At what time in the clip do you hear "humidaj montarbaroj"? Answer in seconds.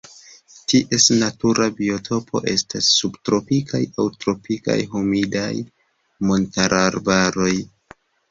4.95-7.55